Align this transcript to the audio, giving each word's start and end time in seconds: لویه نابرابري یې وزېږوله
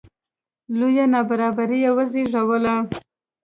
لویه 0.77 1.05
نابرابري 1.13 1.77
یې 1.83 1.91
وزېږوله 1.97 2.75